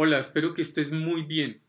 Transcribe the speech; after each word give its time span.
Hola, 0.00 0.20
espero 0.20 0.54
que 0.54 0.62
estés 0.62 0.92
muy 0.92 1.22
bien. 1.22 1.60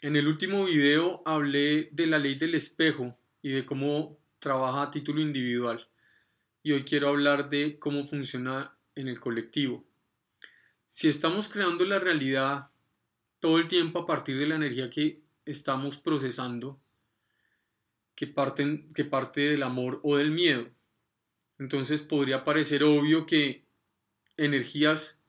En 0.00 0.16
el 0.16 0.28
último 0.28 0.64
video 0.64 1.22
hablé 1.26 1.90
de 1.92 2.06
la 2.06 2.18
ley 2.18 2.34
del 2.36 2.54
espejo 2.54 3.18
y 3.42 3.50
de 3.50 3.66
cómo 3.66 4.18
trabaja 4.38 4.80
a 4.80 4.90
título 4.90 5.20
individual. 5.20 5.86
Y 6.62 6.72
hoy 6.72 6.84
quiero 6.84 7.10
hablar 7.10 7.50
de 7.50 7.78
cómo 7.78 8.06
funciona 8.06 8.78
en 8.94 9.08
el 9.08 9.20
colectivo. 9.20 9.84
Si 10.86 11.10
estamos 11.10 11.50
creando 11.50 11.84
la 11.84 11.98
realidad 11.98 12.70
todo 13.40 13.58
el 13.58 13.68
tiempo 13.68 13.98
a 13.98 14.06
partir 14.06 14.38
de 14.38 14.46
la 14.46 14.54
energía 14.54 14.88
que 14.88 15.22
estamos 15.44 15.98
procesando, 15.98 16.80
que, 18.14 18.26
parten, 18.26 18.90
que 18.94 19.04
parte 19.04 19.42
del 19.42 19.64
amor 19.64 20.00
o 20.02 20.16
del 20.16 20.30
miedo, 20.30 20.70
entonces 21.58 22.00
podría 22.00 22.42
parecer 22.42 22.84
obvio 22.84 23.26
que 23.26 23.66
energías 24.38 25.19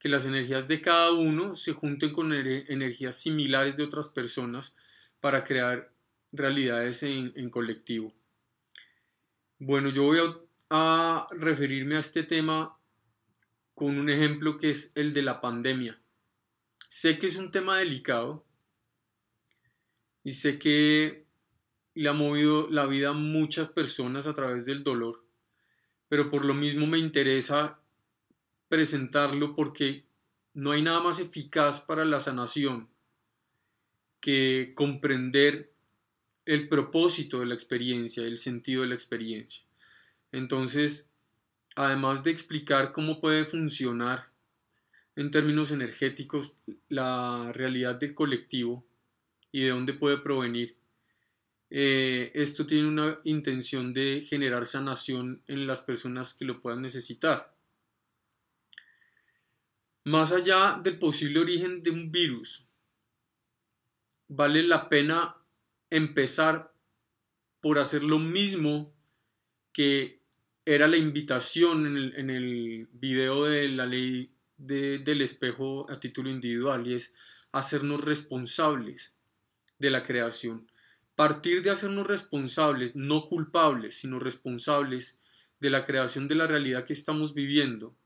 que 0.00 0.08
las 0.08 0.24
energías 0.24 0.66
de 0.66 0.80
cada 0.80 1.12
uno 1.12 1.54
se 1.54 1.74
junten 1.74 2.12
con 2.12 2.32
energías 2.32 3.16
similares 3.16 3.76
de 3.76 3.84
otras 3.84 4.08
personas 4.08 4.76
para 5.20 5.44
crear 5.44 5.92
realidades 6.32 7.02
en, 7.02 7.50
colectivo. 7.50 8.14
Bueno, 9.58 9.90
yo 9.90 10.04
voy 10.04 10.18
a, 10.70 11.28
referirme 11.32 11.96
a 11.96 12.00
este 12.00 12.22
tema 12.22 12.78
con 13.74 13.98
un 13.98 14.08
ejemplo 14.08 14.56
que 14.56 14.70
es 14.70 14.92
el 14.94 15.12
de 15.12 15.22
la 15.22 15.42
pandemia. 15.42 16.00
Sé 16.88 17.18
que 17.18 17.26
es 17.26 17.36
un 17.36 17.50
tema 17.50 17.76
delicado 17.76 18.46
y 20.24 20.32
sé 20.32 20.58
que 20.58 21.26
le 21.94 22.08
ha 22.08 22.14
movido 22.14 22.70
la 22.70 22.86
vida 22.86 23.10
a 23.10 23.12
muchas 23.12 23.68
personas 23.68 24.26
a 24.26 24.32
través 24.32 24.64
del 24.64 24.82
dolor, 24.82 25.26
pero 26.08 26.30
por 26.30 26.46
lo 26.46 26.54
mismo 26.54 26.86
me 26.86 26.98
interesa 26.98 27.79
presentarlo 28.70 29.56
porque 29.56 30.04
no 30.54 30.70
hay 30.70 30.80
nada 30.80 31.00
más 31.00 31.18
eficaz 31.18 31.80
para 31.80 32.04
la 32.04 32.20
sanación 32.20 32.88
que 34.20 34.72
comprender 34.76 35.72
el 36.46 36.68
propósito 36.68 37.40
de 37.40 37.46
la 37.46 37.54
experiencia, 37.54 38.22
el 38.22 38.38
sentido 38.38 38.82
de 38.82 38.88
la 38.88 38.94
experiencia. 38.94 39.64
Entonces, 40.30 41.10
además 41.74 42.22
de 42.22 42.30
explicar 42.30 42.92
cómo 42.92 43.20
puede 43.20 43.44
funcionar 43.44 44.30
en 45.16 45.32
términos 45.32 45.72
energéticos 45.72 46.56
la 46.88 47.50
realidad 47.52 47.96
del 47.96 48.14
colectivo 48.14 48.86
y 49.50 49.62
de 49.62 49.70
dónde 49.70 49.94
puede 49.94 50.18
provenir, 50.18 50.76
eh, 51.70 52.30
esto 52.34 52.66
tiene 52.66 52.86
una 52.86 53.18
intención 53.24 53.92
de 53.92 54.24
generar 54.28 54.64
sanación 54.64 55.42
en 55.48 55.66
las 55.66 55.80
personas 55.80 56.34
que 56.34 56.44
lo 56.44 56.60
puedan 56.60 56.82
necesitar. 56.82 57.59
Más 60.04 60.32
allá 60.32 60.80
del 60.82 60.98
posible 60.98 61.40
origen 61.40 61.82
de 61.82 61.90
un 61.90 62.10
virus, 62.10 62.66
vale 64.28 64.62
la 64.62 64.88
pena 64.88 65.36
empezar 65.90 66.72
por 67.60 67.78
hacer 67.78 68.02
lo 68.02 68.18
mismo 68.18 68.94
que 69.72 70.22
era 70.64 70.88
la 70.88 70.96
invitación 70.96 72.14
en 72.14 72.30
el, 72.30 72.88
video 72.92 73.44
de 73.44 73.68
la 73.68 73.86
ley 73.86 74.32
del 74.56 75.20
espejo 75.20 75.90
a 75.90 75.98
título 76.00 76.30
individual 76.30 76.86
y 76.86 76.94
es 76.94 77.14
hacernos 77.52 78.02
responsables 78.02 79.18
de 79.78 79.90
la 79.90 80.02
creación. 80.02 80.70
Partir 81.14 81.62
de 81.62 81.70
hacernos 81.70 82.06
responsables, 82.06 82.96
no 82.96 83.24
culpables, 83.24 83.98
sino 83.98 84.18
responsables 84.18 85.20
de 85.58 85.70
la 85.70 85.84
creación 85.84 86.28
de 86.28 86.36
la 86.36 86.46
realidad 86.46 86.84
que 86.84 86.92
estamos 86.92 87.34
viviendo, 87.34 87.96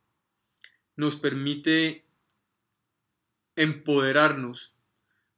nos 0.96 1.16
permite 1.16 2.04
empoderarnos, 3.56 4.74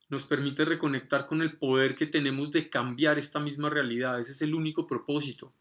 nos 0.09 0.25
permite 0.25 0.65
reconectar 0.65 1.27
con 1.27 1.43
el 1.43 1.57
poder 1.57 1.95
que 1.95 2.07
tenemos 2.07 2.53
de 2.53 2.71
cambiar 2.71 3.19
esta 3.19 3.41
misma 3.41 3.71
realidad. 3.71 4.19
Ese 4.19 4.33
es 4.33 4.43
el 4.43 4.55
único 4.55 4.87
propósito. 4.87 5.53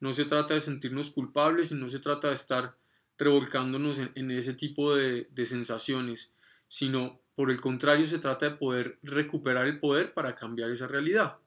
No 0.00 0.12
se 0.12 0.24
trata 0.24 0.54
de 0.54 0.60
sentirnos 0.60 1.10
culpables 1.10 1.72
y 1.72 1.74
no 1.74 1.88
se 1.88 1.98
trata 1.98 2.28
de 2.28 2.34
estar 2.34 2.76
revolcándonos 3.18 3.98
en, 3.98 4.30
ese 4.30 4.54
tipo 4.54 4.94
de, 4.94 5.28
de 5.32 5.44
sensaciones, 5.44 6.34
sino 6.68 7.20
por 7.34 7.50
el 7.50 7.60
contrario 7.60 8.06
se 8.06 8.18
trata 8.18 8.50
de 8.50 8.56
poder 8.56 8.98
recuperar 9.02 9.66
el 9.66 9.80
poder 9.80 10.14
para 10.14 10.36
cambiar 10.36 10.70
esa 10.70 10.86
realidad. 10.86 11.38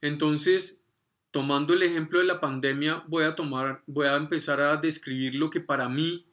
Entonces, 0.00 0.82
tomando 1.30 1.72
el 1.74 1.82
ejemplo 1.82 2.18
de 2.18 2.24
la 2.24 2.40
pandemia, 2.40 3.04
voy 3.06 3.24
a 3.24 3.36
tomar, 3.36 3.82
voy 3.86 4.06
a 4.06 4.16
empezar 4.16 4.60
a 4.60 4.76
describir 4.76 5.36
lo 5.36 5.50
que 5.50 5.60
para 5.60 5.88
mí 5.88 6.26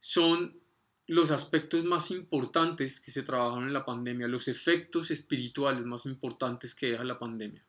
son 0.00 0.58
los 1.06 1.30
aspectos 1.30 1.84
más 1.84 2.10
importantes 2.10 3.00
que 3.00 3.10
se 3.10 3.22
trabajaron 3.22 3.66
en 3.66 3.72
la 3.72 3.84
pandemia, 3.84 4.28
los 4.28 4.48
efectos 4.48 5.10
espirituales 5.10 5.84
más 5.84 6.06
importantes 6.06 6.74
que 6.74 6.92
deja 6.92 7.04
la 7.04 7.18
pandemia. 7.18 7.64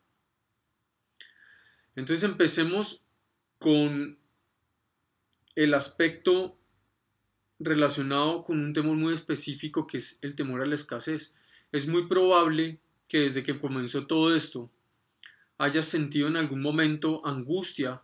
Entonces 1.95 2.23
empecemos 2.23 3.01
con 3.59 4.17
el 5.55 5.73
aspecto 5.73 6.57
relacionado 7.59 8.43
con 8.43 8.59
un 8.59 8.73
temor 8.73 8.95
muy 8.95 9.13
específico 9.13 9.85
que 9.85 9.97
es 9.97 10.17
el 10.21 10.35
temor 10.35 10.61
a 10.61 10.65
la 10.65 10.75
escasez. 10.75 11.35
Es 11.71 11.87
muy 11.87 12.07
probable 12.07 12.79
que 13.07 13.21
desde 13.21 13.43
que 13.43 13.59
comenzó 13.59 14.07
todo 14.07 14.35
esto 14.35 14.71
hayas 15.57 15.85
sentido 15.85 16.27
en 16.27 16.37
algún 16.37 16.61
momento 16.61 17.25
angustia 17.25 18.01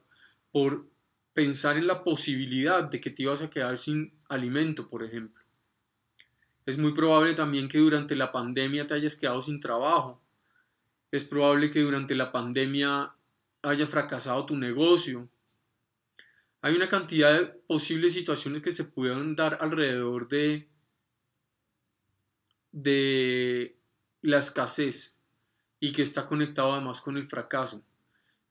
por 0.51 0.87
pensar 1.37 1.77
en 1.77 1.85
la 1.85 2.03
posibilidad 2.03 2.83
de 2.83 2.99
que 2.99 3.11
te 3.11 3.21
ibas 3.21 3.43
a 3.43 3.49
quedar 3.51 3.77
sin 3.77 4.11
alimento, 4.27 4.87
por 4.87 5.03
ejemplo. 5.03 5.43
Es 6.65 6.79
muy 6.79 6.93
probable 6.93 7.35
también 7.35 7.67
que 7.67 7.77
durante 7.77 8.15
la 8.15 8.31
pandemia 8.31 8.87
te 8.87 8.95
hayas 8.95 9.15
quedado 9.15 9.39
sin 9.43 9.59
trabajo. 9.59 10.19
Es 11.11 11.25
probable 11.25 11.69
que 11.69 11.81
durante 11.81 12.15
la 12.15 12.31
pandemia 12.31 13.13
haya 13.61 13.85
fracasado 13.85 14.47
tu 14.47 14.57
negocio. 14.57 15.29
Hay 16.63 16.75
una 16.75 16.89
cantidad 16.89 17.39
de 17.39 17.45
posibles 17.45 18.13
situaciones 18.13 18.63
que 18.63 18.71
se 18.71 18.85
pudieron 18.85 19.35
dar 19.35 19.59
alrededor 19.61 20.27
de, 20.27 20.67
de 22.71 23.77
la 24.23 24.39
escasez 24.39 25.15
y 25.79 25.91
que 25.91 26.01
está 26.01 26.25
conectado 26.25 26.73
además 26.73 26.99
con 26.99 27.15
el 27.15 27.27
fracaso. 27.27 27.83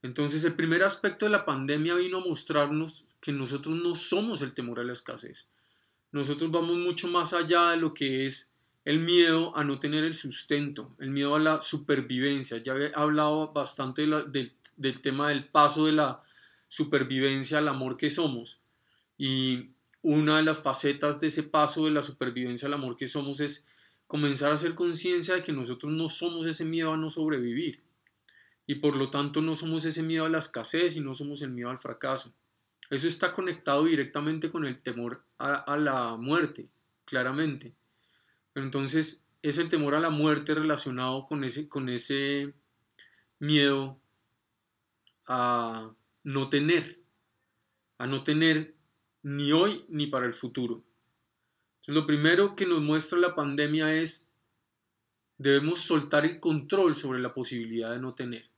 Entonces 0.01 0.43
el 0.43 0.53
primer 0.53 0.83
aspecto 0.83 1.25
de 1.25 1.31
la 1.31 1.45
pandemia 1.45 1.95
vino 1.95 2.17
a 2.17 2.25
mostrarnos 2.25 3.05
que 3.19 3.31
nosotros 3.31 3.75
no 3.75 3.95
somos 3.95 4.41
el 4.41 4.53
temor 4.53 4.79
a 4.79 4.83
la 4.83 4.93
escasez. 4.93 5.49
Nosotros 6.11 6.51
vamos 6.51 6.77
mucho 6.77 7.07
más 7.07 7.33
allá 7.33 7.71
de 7.71 7.77
lo 7.77 7.93
que 7.93 8.25
es 8.25 8.53
el 8.85 8.99
miedo 8.99 9.55
a 9.57 9.63
no 9.63 9.79
tener 9.79 10.03
el 10.03 10.13
sustento, 10.13 10.95
el 10.99 11.09
miedo 11.09 11.35
a 11.35 11.39
la 11.39 11.61
supervivencia. 11.61 12.57
Ya 12.57 12.75
he 12.75 12.91
hablado 12.95 13.51
bastante 13.51 14.05
del 14.05 15.01
tema 15.01 15.29
del 15.29 15.45
paso 15.45 15.85
de 15.85 15.91
la 15.91 16.23
supervivencia 16.67 17.57
al 17.57 17.67
amor 17.67 17.97
que 17.97 18.09
somos. 18.09 18.59
Y 19.17 19.71
una 20.03 20.37
de 20.37 20.43
las 20.43 20.61
facetas 20.61 21.19
de 21.19 21.27
ese 21.27 21.43
paso 21.43 21.85
de 21.85 21.91
la 21.91 22.01
supervivencia 22.01 22.67
al 22.67 22.75
amor 22.75 22.95
que 22.95 23.07
somos 23.07 23.41
es 23.41 23.67
comenzar 24.05 24.51
a 24.51 24.55
hacer 24.55 24.75
conciencia 24.75 25.35
de 25.35 25.43
que 25.43 25.51
nosotros 25.51 25.91
no 25.91 26.07
somos 26.07 26.45
ese 26.47 26.63
miedo 26.63 26.93
a 26.93 26.97
no 26.97 27.09
sobrevivir 27.09 27.81
y 28.67 28.75
por 28.75 28.95
lo 28.97 29.09
tanto 29.09 29.41
no 29.41 29.55
somos 29.55 29.85
ese 29.85 30.03
miedo 30.03 30.25
a 30.25 30.29
la 30.29 30.39
escasez 30.39 30.97
y 30.97 30.99
no 30.99 31.13
somos 31.13 31.41
el 31.41 31.51
miedo 31.51 31.69
al 31.69 31.79
fracaso. 31.79 32.33
Eso 32.89 33.07
está 33.07 33.31
conectado 33.31 33.85
directamente 33.85 34.51
con 34.51 34.65
el 34.65 34.79
temor 34.79 35.23
a, 35.37 35.77
la 35.77 36.17
muerte, 36.17 36.67
claramente. 37.05 37.73
Entonces 38.55 39.25
es 39.41 39.57
el 39.57 39.69
temor 39.69 39.95
a 39.95 40.01
la 40.01 40.09
muerte 40.09 40.53
relacionado 40.53 41.25
con 41.27 41.45
ese, 41.45 41.69
con 41.69 41.87
ese 41.87 42.53
miedo 43.39 43.97
a 45.27 45.91
no 46.23 46.49
tener, 46.49 46.99
a 47.97 48.05
no 48.05 48.23
tener 48.23 48.75
ni 49.23 49.53
hoy 49.53 49.81
ni 49.87 50.07
para 50.07 50.25
el 50.25 50.33
futuro. 50.33 50.83
Entonces, 51.81 51.95
lo 51.95 52.05
primero 52.05 52.55
que 52.55 52.65
nos 52.65 52.81
muestra 52.81 53.17
la 53.17 53.35
pandemia 53.35 53.93
es 53.93 54.29
debemos 55.37 55.81
soltar 55.81 56.25
el 56.25 56.39
control 56.39 56.95
sobre 56.95 57.19
la 57.19 57.33
posibilidad 57.33 57.91
de 57.91 57.99
no 57.99 58.13
tener. 58.13 58.49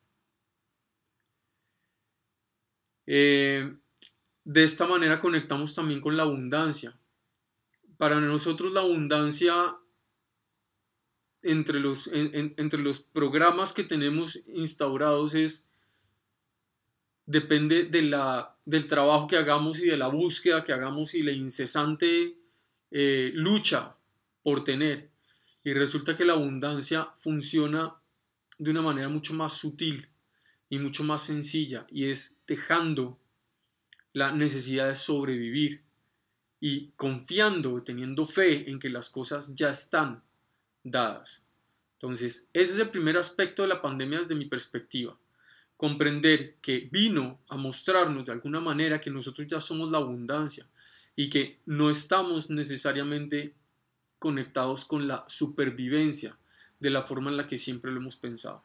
Eh, 3.11 3.73
de 4.43 4.63
esta 4.63 4.85
manera 4.85 5.19
conectamos 5.19 5.73
también 5.73 5.99
con 5.99 6.15
la 6.15 6.23
abundancia. 6.23 6.95
Para 7.97 8.21
nosotros 8.21 8.71
la 8.71 8.81
abundancia 8.81 9.75
entre 11.41 11.79
los, 11.79 12.07
entre 12.13 12.79
los 12.79 12.99
programas 12.99 13.73
que 13.73 13.83
tenemos 13.83 14.39
instaurados 14.53 15.33
es 15.33 15.71
depende 17.25 17.85
de 17.85 18.03
la, 18.03 18.55
del 18.65 18.85
trabajo 18.85 19.27
que 19.27 19.37
hagamos 19.37 19.79
y 19.79 19.87
de 19.87 19.97
la 19.97 20.09
búsqueda 20.09 20.63
que 20.63 20.73
hagamos 20.73 21.15
y 21.15 21.23
la 21.23 21.31
incesante 21.31 22.37
eh, 22.91 23.31
lucha 23.33 23.95
por 24.43 24.63
tener. 24.63 25.09
Y 25.63 25.73
resulta 25.73 26.15
que 26.15 26.25
la 26.25 26.33
abundancia 26.33 27.05
funciona 27.15 27.95
de 28.59 28.69
una 28.69 28.83
manera 28.83 29.09
mucho 29.09 29.33
más 29.33 29.53
sutil 29.53 30.09
y 30.69 30.79
mucho 30.79 31.03
más 31.03 31.23
sencilla 31.23 31.85
y 31.89 32.09
es 32.09 32.39
dejando 32.47 33.17
la 34.13 34.31
necesidad 34.31 34.87
de 34.87 34.95
sobrevivir 34.95 35.83
y 36.59 36.89
confiando, 36.95 37.81
teniendo 37.83 38.25
fe 38.25 38.69
en 38.69 38.79
que 38.79 38.89
las 38.89 39.09
cosas 39.09 39.55
ya 39.55 39.69
están 39.69 40.21
dadas. 40.83 41.45
Entonces, 41.93 42.49
ese 42.53 42.73
es 42.73 42.79
el 42.79 42.89
primer 42.89 43.17
aspecto 43.17 43.61
de 43.61 43.69
la 43.69 43.81
pandemia 43.81 44.19
desde 44.19 44.35
mi 44.35 44.45
perspectiva. 44.45 45.17
Comprender 45.77 46.55
que 46.61 46.89
vino 46.91 47.39
a 47.47 47.57
mostrarnos 47.57 48.25
de 48.25 48.31
alguna 48.31 48.59
manera 48.59 48.99
que 48.99 49.09
nosotros 49.09 49.47
ya 49.47 49.61
somos 49.61 49.89
la 49.89 49.99
abundancia 49.99 50.67
y 51.15 51.29
que 51.29 51.59
no 51.65 51.89
estamos 51.89 52.49
necesariamente 52.49 53.53
conectados 54.17 54.85
con 54.85 55.07
la 55.07 55.25
supervivencia 55.27 56.37
de 56.79 56.89
la 56.89 57.03
forma 57.03 57.29
en 57.29 57.37
la 57.37 57.47
que 57.47 57.57
siempre 57.57 57.91
lo 57.91 57.99
hemos 57.99 58.17
pensado. 58.17 58.63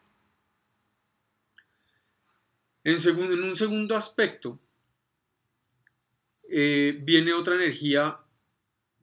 En, 2.85 2.95
en 2.95 3.43
un 3.43 3.55
segundo 3.55 3.95
aspecto, 3.95 4.59
eh, 6.49 6.97
viene 7.01 7.33
otra 7.33 7.55
energía 7.55 8.19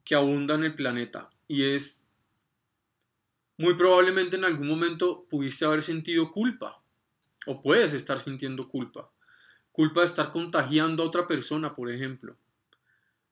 que 0.05 0.15
abunda 0.15 0.55
en 0.55 0.65
el 0.65 0.75
planeta 0.75 1.29
y 1.49 1.65
es 1.65 2.07
muy 3.59 3.75
probablemente 3.75 4.37
en 4.37 4.45
algún 4.45 4.69
momento 4.69 5.27
pudiste 5.29 5.65
haber 5.65 5.83
sentido 5.83 6.31
culpa 6.31 6.83
o 7.47 7.61
puedes 7.61 7.93
estar 7.93 8.21
sintiendo 8.21 8.69
culpa. 8.69 9.11
Culpa 9.73 10.01
de 10.01 10.07
estar 10.07 10.31
contagiando 10.31 11.03
a 11.03 11.07
otra 11.07 11.27
persona, 11.27 11.75
por 11.75 11.91
ejemplo. 11.91 12.37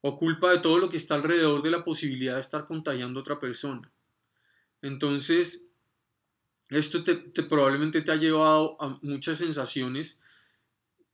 O 0.00 0.16
culpa 0.16 0.50
de 0.50 0.58
todo 0.58 0.78
lo 0.78 0.88
que 0.88 0.96
está 0.96 1.14
alrededor 1.14 1.62
de 1.62 1.70
la 1.70 1.84
posibilidad 1.84 2.34
de 2.34 2.40
estar 2.40 2.66
contagiando 2.66 3.20
a 3.20 3.22
otra 3.22 3.38
persona. 3.38 3.90
Entonces, 4.82 5.68
esto 6.70 7.04
te, 7.04 7.14
probablemente 7.44 8.02
te 8.02 8.10
ha 8.10 8.16
llevado 8.16 8.76
a 8.82 8.98
muchas 9.02 9.38
sensaciones 9.38 10.22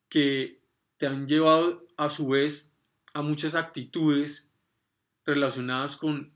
que 0.08 0.60
te 0.96 1.06
han 1.06 1.26
llevado 1.26 1.86
a 1.96 2.08
su 2.08 2.28
vez 2.28 2.74
a 3.12 3.22
muchas 3.22 3.54
actitudes 3.54 4.50
relacionadas 5.24 5.96
con 5.96 6.32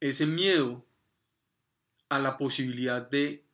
ese 0.00 0.26
miedo 0.26 0.86
a 2.08 2.18
la 2.18 2.36
posibilidad 2.36 3.08
de 3.08 3.44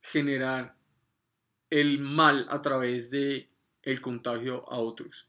generar 0.00 0.76
el 1.70 1.98
mal 1.98 2.46
a 2.50 2.60
través 2.60 3.10
de 3.10 3.50
el 3.82 4.00
contagio 4.00 4.70
a 4.70 4.78
otros. 4.78 5.28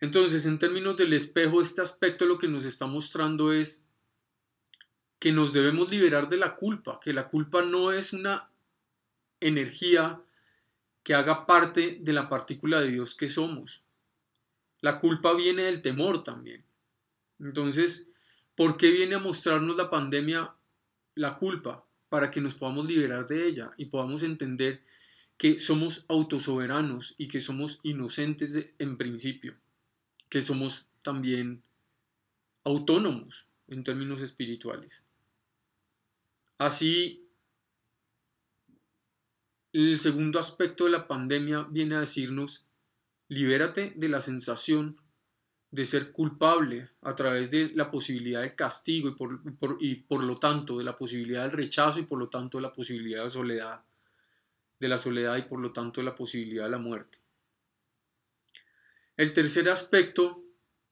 Entonces, 0.00 0.46
en 0.46 0.58
términos 0.58 0.96
del 0.96 1.12
espejo, 1.12 1.60
este 1.60 1.82
aspecto 1.82 2.26
lo 2.26 2.38
que 2.38 2.48
nos 2.48 2.64
está 2.64 2.86
mostrando 2.86 3.52
es 3.52 3.88
que 5.18 5.32
nos 5.32 5.52
debemos 5.52 5.90
liberar 5.90 6.28
de 6.28 6.36
la 6.36 6.54
culpa, 6.54 7.00
que 7.02 7.12
la 7.12 7.28
culpa 7.28 7.62
no 7.62 7.92
es 7.92 8.12
una 8.12 8.50
energía 9.40 10.22
que 11.08 11.14
haga 11.14 11.46
parte 11.46 12.00
de 12.02 12.12
la 12.12 12.28
partícula 12.28 12.82
de 12.82 12.90
Dios 12.90 13.14
que 13.14 13.30
somos. 13.30 13.82
La 14.82 14.98
culpa 14.98 15.32
viene 15.32 15.62
del 15.62 15.80
temor 15.80 16.22
también. 16.22 16.62
Entonces, 17.40 18.10
¿por 18.54 18.76
qué 18.76 18.90
viene 18.90 19.14
a 19.14 19.18
mostrarnos 19.18 19.78
la 19.78 19.88
pandemia 19.88 20.52
la 21.14 21.38
culpa? 21.38 21.86
Para 22.10 22.30
que 22.30 22.42
nos 22.42 22.56
podamos 22.56 22.86
liberar 22.86 23.24
de 23.24 23.48
ella 23.48 23.72
y 23.78 23.86
podamos 23.86 24.22
entender 24.22 24.82
que 25.38 25.58
somos 25.58 26.04
autosoberanos 26.10 27.14
y 27.16 27.28
que 27.28 27.40
somos 27.40 27.80
inocentes 27.84 28.68
en 28.78 28.98
principio, 28.98 29.54
que 30.28 30.42
somos 30.42 30.88
también 31.00 31.62
autónomos 32.64 33.46
en 33.68 33.82
términos 33.82 34.20
espirituales. 34.20 35.06
Así, 36.58 37.27
el 39.72 39.98
segundo 39.98 40.38
aspecto 40.38 40.84
de 40.84 40.90
la 40.90 41.06
pandemia 41.06 41.66
viene 41.70 41.96
a 41.96 42.00
decirnos 42.00 42.68
Libérate 43.30 43.92
de 43.94 44.08
la 44.08 44.22
sensación 44.22 45.02
de 45.70 45.84
ser 45.84 46.12
culpable 46.12 46.88
a 47.02 47.14
través 47.14 47.50
de 47.50 47.70
la 47.74 47.90
posibilidad 47.90 48.40
del 48.40 48.54
castigo 48.54 49.14
y 49.80 49.96
por, 49.96 50.24
lo 50.24 50.38
tanto 50.38 50.78
de 50.78 50.84
la 50.84 50.96
posibilidad 50.96 51.42
del 51.42 51.52
rechazo 51.52 52.00
y 52.00 52.04
por 52.04 52.18
lo 52.18 52.30
tanto 52.30 52.56
de 52.56 52.62
la 52.62 52.72
posibilidad 52.72 53.24
de 53.24 53.30
soledad, 53.30 53.84
de 54.80 54.88
la 54.88 54.96
soledad 54.96 55.36
y 55.36 55.42
por 55.42 55.60
lo 55.60 55.72
tanto 55.72 56.00
de 56.00 56.06
la 56.06 56.14
posibilidad 56.14 56.64
de 56.64 56.70
la 56.70 56.78
muerte. 56.78 57.18
El 59.18 59.34
tercer 59.34 59.68
aspecto, 59.68 60.42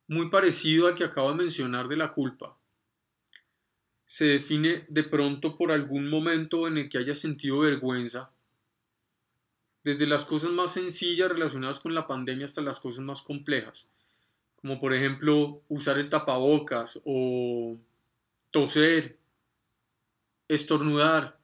muy 0.09 0.29
parecido 0.29 0.89
al 0.89 0.95
que 0.95 1.05
acabo 1.05 1.31
de 1.31 1.37
mencionar 1.37 1.89
de 1.89 1.97
la 1.97 2.13
culpa, 2.13 2.59
se 4.05 4.27
define 4.27 4.85
de 4.91 5.05
pronto 5.05 5.57
por 5.57 5.73
algún 5.73 6.11
momento 6.11 6.69
en 6.69 6.77
el 6.77 6.91
que 6.91 6.99
haya 6.99 7.15
sentido 7.15 7.61
vergüenza 7.61 8.36
desde 9.87 10.09
las 10.09 10.25
cosas 10.25 10.51
más 10.51 10.73
sencillas 10.73 11.29
relacionadas 11.29 11.79
con 11.79 11.95
la 11.95 12.09
pandemia 12.09 12.45
hasta 12.45 12.61
las 12.61 12.81
cosas 12.81 13.05
más 13.05 13.23
complejas, 13.23 13.89
como 14.57 14.81
por 14.81 14.93
ejemplo 14.93 15.63
usar 15.69 15.97
el 15.97 16.11
tapabocas 16.11 17.01
o 17.05 17.79
toser, 18.51 19.17
estornudar. 20.49 21.39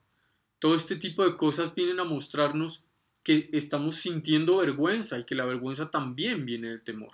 Todo 0.58 0.74
este 0.74 0.96
tipo 0.96 1.24
de 1.24 1.36
cosas 1.36 1.72
vienen 1.76 2.00
a 2.00 2.04
mostrarnos 2.04 2.82
que 3.22 3.48
estamos 3.52 3.94
sintiendo 3.94 4.56
vergüenza 4.56 5.20
y 5.20 5.24
que 5.24 5.36
la 5.36 5.46
vergüenza 5.46 5.92
también 5.92 6.44
viene 6.44 6.70
del 6.70 6.82
temor. 6.82 7.12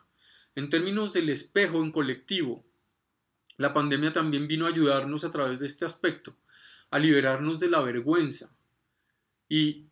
En 0.54 0.70
términos 0.70 1.12
del 1.12 1.28
espejo 1.28 1.82
en 1.84 1.92
colectivo, 1.92 2.64
la 3.58 3.74
pandemia 3.74 4.14
también 4.14 4.48
vino 4.48 4.64
a 4.64 4.70
ayudarnos 4.70 5.24
a 5.24 5.30
través 5.30 5.60
de 5.60 5.66
este 5.66 5.84
aspecto, 5.84 6.34
a 6.90 6.98
liberarnos 6.98 7.60
de 7.60 7.68
la 7.68 7.82
vergüenza. 7.82 8.50
Y 9.46 9.87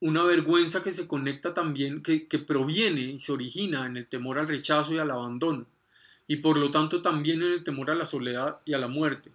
una 0.00 0.24
vergüenza 0.24 0.82
que 0.82 0.92
se 0.92 1.08
conecta 1.08 1.54
también, 1.54 2.02
que, 2.02 2.38
proviene 2.38 3.00
y 3.00 3.18
se 3.18 3.32
origina 3.32 3.86
en 3.86 3.96
el 3.96 4.06
temor 4.06 4.38
al 4.38 4.48
rechazo 4.48 4.94
y 4.94 4.98
al 4.98 5.10
abandono, 5.10 5.66
y 6.26 6.36
por 6.36 6.58
lo 6.58 6.70
tanto 6.70 7.02
también 7.02 7.42
en 7.42 7.52
el 7.52 7.64
temor 7.64 7.90
a 7.90 7.94
la 7.94 8.04
soledad 8.04 8.60
y 8.64 8.74
a 8.74 8.78
la 8.78 8.88
muerte. 8.88 9.32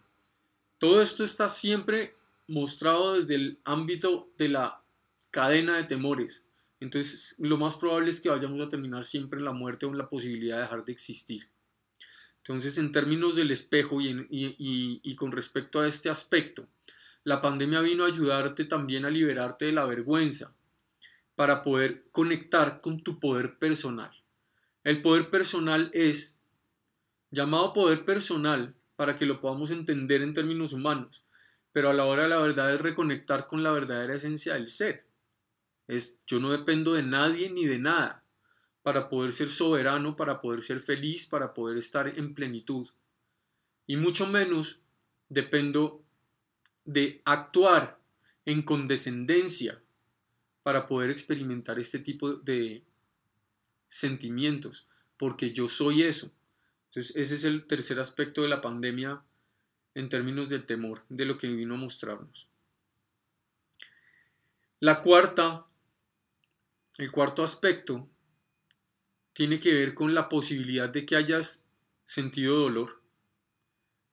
Todo 0.78 1.02
esto 1.02 1.24
está 1.24 1.50
siempre 1.50 2.16
mostrado 2.48 3.14
desde 3.14 3.36
el 3.36 3.60
ámbito 3.64 4.30
de 4.38 4.50
la 4.50 4.82
cadena 5.32 5.78
de 5.78 5.84
temores. 5.86 6.48
Entonces, 6.80 7.36
lo 7.38 7.58
más 7.58 7.76
probable 7.76 8.10
es 8.10 8.20
que 8.20 8.30
vayamos 8.30 8.60
a 8.60 8.70
terminar 8.70 9.04
siempre 9.04 9.40
en 9.40 9.46
la 9.46 9.52
muerte 9.52 9.86
o 9.86 9.90
en 9.90 9.98
la 9.98 10.10
posibilidad 10.10 10.58
de 10.58 10.64
dejar 10.64 10.84
de 10.84 10.92
existir. 10.92 11.48
Entonces, 12.38 12.78
en 12.80 12.92
términos 12.92 13.36
del 13.36 13.52
espejo 13.52 14.02
y, 14.02 14.28
y 14.30 15.16
con 15.16 15.32
respecto 15.32 15.80
a 15.80 15.88
este 15.88 16.10
aspecto, 16.10 16.68
la 17.24 17.42
pandemia 17.42 17.82
vino 17.82 18.04
a 18.04 18.08
ayudarte 18.08 18.66
también 18.66 19.06
a 19.06 19.10
liberarte 19.10 19.66
de 19.66 19.72
la 19.72 19.86
vergüenza 19.86 20.56
para 21.36 21.62
poder 21.62 22.06
conectar 22.12 22.82
con 22.82 23.02
tu 23.02 23.20
poder 23.20 23.58
personal. 23.58 24.12
El 24.84 25.02
poder 25.02 25.30
personal 25.30 25.92
es 25.94 26.42
llamado 27.30 27.74
poder 27.74 28.04
personal 28.06 28.76
para 28.96 29.16
que 29.16 29.26
lo 29.26 29.40
podamos 29.40 29.72
entender 29.72 30.22
en 30.22 30.34
términos 30.34 30.74
humanos, 30.74 31.24
pero 31.72 31.90
a 31.90 31.94
la 31.94 32.06
hora 32.06 32.24
de 32.24 32.30
la 32.30 32.40
verdad 32.40 32.74
es 32.74 32.82
reconectar 32.82 33.48
con 33.48 33.64
la 33.64 33.72
verdadera 33.72 34.16
esencia 34.16 34.56
del 34.56 34.68
ser. 34.68 35.06
Es 35.88 36.20
yo 36.26 36.40
no 36.40 36.52
dependo 36.52 36.94
de 36.94 37.04
nadie 37.04 37.50
ni 37.50 37.66
de 37.66 37.80
nada 37.80 38.24
para 38.82 39.10
poder 39.10 39.32
ser 39.32 39.50
soberano, 39.50 40.16
para 40.16 40.42
poder 40.42 40.62
ser 40.64 40.80
feliz, 40.80 41.26
para 41.26 41.54
poder 41.54 41.78
estar 41.78 42.08
en 42.08 42.34
plenitud. 42.34 42.90
Y 43.86 43.98
mucho 43.98 44.28
menos 44.28 44.80
dependo 45.30 46.01
de 46.86 47.22
actuar 47.26 48.00
en 48.46 48.62
condescendencia 48.64 49.82
para 50.64 50.86
poder 50.88 51.10
experimentar 51.10 51.80
este 51.80 52.00
tipo 52.00 52.34
de 52.34 52.84
sentimientos, 53.90 54.88
porque 55.18 55.52
yo 55.52 55.68
soy 55.68 56.04
eso. 56.04 56.32
Entonces, 56.86 57.16
ese 57.16 57.36
es 57.36 57.44
el 57.44 57.68
tercer 57.68 58.00
aspecto 58.00 58.42
de 58.42 58.50
la 58.50 58.62
pandemia 58.62 59.24
en 59.94 60.10
términos 60.10 60.50
del 60.50 60.66
temor, 60.66 61.04
de 61.10 61.26
lo 61.26 61.38
que 61.38 61.48
vino 61.48 61.76
a 61.76 61.78
mostrarnos. 61.78 62.48
La 64.80 65.02
cuarta, 65.02 65.66
el 66.98 67.12
cuarto 67.12 67.44
aspecto, 67.44 68.10
tiene 69.34 69.60
que 69.60 69.74
ver 69.74 69.94
con 69.94 70.14
la 70.14 70.30
posibilidad 70.30 70.90
de 70.90 71.06
que 71.06 71.16
hayas 71.16 71.66
sentido 72.04 72.60
dolor. 72.60 73.01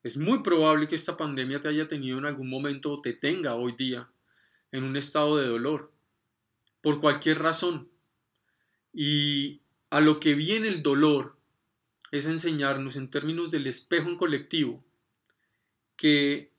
Es 0.02 0.16
muy 0.16 0.42
probable 0.42 0.86
que 0.86 0.94
esta 0.94 1.16
pandemia 1.16 1.58
te 1.58 1.68
haya 1.68 1.88
tenido 1.88 2.18
en 2.18 2.26
algún 2.26 2.48
momento 2.48 2.92
o 2.92 3.00
te 3.00 3.12
tenga 3.12 3.54
hoy 3.56 3.74
día 3.76 4.08
en 4.70 4.84
un 4.84 4.96
estado 4.96 5.36
de 5.36 5.46
dolor, 5.46 5.92
por 6.80 7.00
cualquier 7.00 7.40
razón. 7.40 7.90
Y 8.92 9.62
a 9.90 10.00
lo 10.00 10.20
que 10.20 10.34
viene 10.34 10.68
el 10.68 10.82
dolor 10.82 11.36
es 12.12 12.26
enseñarnos 12.26 12.96
en 12.96 13.10
términos 13.10 13.50
del 13.50 13.66
espejo 13.66 14.08
en 14.08 14.16
colectivo 14.16 14.84
que 15.96 16.52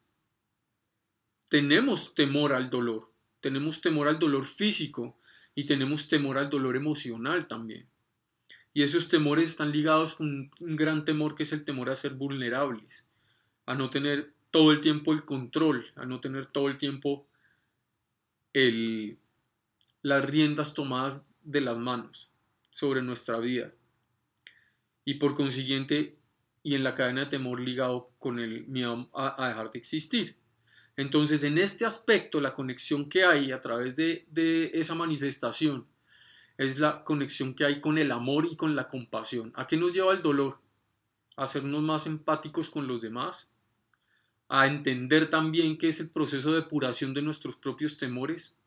tenemos 1.47 2.13
temor 2.13 2.53
al 2.53 2.69
dolor, 2.69 3.11
tenemos 3.39 3.81
temor 3.81 4.09
al 4.09 4.19
dolor 4.19 4.45
físico 4.45 5.17
y 5.55 5.65
tenemos 5.65 6.09
temor 6.09 6.37
al 6.37 6.49
dolor 6.49 6.75
emocional 6.75 7.47
también. 7.47 7.87
Y 8.73 8.83
esos 8.83 9.07
temores 9.07 9.49
están 9.49 9.71
ligados 9.71 10.15
con 10.15 10.51
un 10.59 10.75
gran 10.75 11.05
temor 11.05 11.35
que 11.35 11.43
es 11.43 11.53
el 11.53 11.63
temor 11.63 11.89
a 11.89 11.95
ser 11.95 12.13
vulnerables 12.13 13.08
a 13.69 13.75
no 13.75 13.91
tener 13.91 14.33
todo 14.49 14.71
el 14.71 14.81
tiempo 14.81 15.13
el 15.13 15.25
control, 15.25 15.85
a 15.95 16.03
no 16.07 16.19
tener 16.19 16.47
todo 16.47 16.69
el 16.69 16.79
tiempo 16.79 17.27
el, 18.51 19.19
las 20.01 20.25
riendas 20.25 20.73
tomadas 20.73 21.27
de 21.43 21.61
las 21.61 21.77
manos 21.77 22.31
sobre 22.71 23.03
nuestra 23.03 23.37
vida. 23.37 23.71
Y 25.05 25.13
por 25.15 25.35
consiguiente, 25.35 26.17
y 26.63 26.73
en 26.73 26.83
la 26.83 26.95
cadena 26.95 27.25
de 27.25 27.27
temor 27.27 27.59
ligado 27.59 28.09
con 28.17 28.39
el 28.39 28.65
miedo 28.65 29.07
a, 29.13 29.47
dejar 29.47 29.71
de 29.71 29.77
existir. 29.77 30.35
Entonces, 30.97 31.43
en 31.43 31.59
este 31.59 31.85
aspecto, 31.85 32.41
la 32.41 32.55
conexión 32.55 33.07
que 33.07 33.23
hay 33.23 33.51
a 33.51 33.61
través 33.61 33.95
de, 33.95 34.25
de 34.31 34.71
esa 34.73 34.95
manifestación 34.95 35.85
es 36.57 36.79
la 36.79 37.03
conexión 37.03 37.53
que 37.53 37.65
hay 37.65 37.81
con 37.81 37.99
el 37.99 38.11
amor 38.11 38.47
y 38.51 38.55
con 38.55 38.75
la 38.75 38.87
compasión. 38.87 39.53
¿A 39.55 39.67
qué 39.67 39.77
nos 39.77 39.93
lleva 39.93 40.11
el 40.11 40.23
dolor? 40.23 40.57
A 41.37 41.43
hacernos 41.43 41.83
más 41.83 42.07
empáticos 42.07 42.71
con 42.71 42.87
los 42.87 42.99
demás, 42.99 43.53
a 44.49 44.65
entender 44.65 45.29
también 45.29 45.77
que 45.77 45.87
es 45.87 45.99
el 45.99 46.09
proceso 46.09 46.49
de 46.49 46.61
depuración 46.61 47.13
de 47.13 47.21
nuestros 47.21 47.55
propios 47.55 47.97
temores 47.97 48.57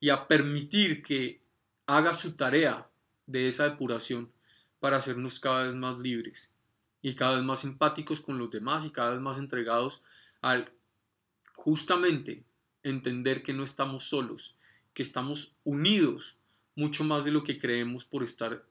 y 0.00 0.08
a 0.08 0.26
permitir 0.26 1.02
que 1.02 1.42
haga 1.86 2.14
su 2.14 2.32
tarea 2.32 2.88
de 3.26 3.46
esa 3.46 3.68
depuración 3.68 4.32
para 4.80 4.96
hacernos 4.96 5.38
cada 5.38 5.64
vez 5.64 5.74
más 5.74 6.00
libres 6.00 6.54
y 7.02 7.14
cada 7.14 7.36
vez 7.36 7.44
más 7.44 7.64
empáticos 7.64 8.20
con 8.20 8.38
los 8.38 8.50
demás 8.50 8.86
y 8.86 8.90
cada 8.90 9.10
vez 9.10 9.20
más 9.20 9.38
entregados 9.38 10.02
al 10.40 10.72
justamente 11.52 12.44
entender 12.82 13.42
que 13.42 13.52
no 13.52 13.62
estamos 13.62 14.04
solos, 14.04 14.56
que 14.94 15.02
estamos 15.02 15.54
unidos 15.62 16.36
mucho 16.74 17.04
más 17.04 17.24
de 17.24 17.32
lo 17.32 17.44
que 17.44 17.58
creemos 17.58 18.04
por 18.04 18.22
estar 18.22 18.64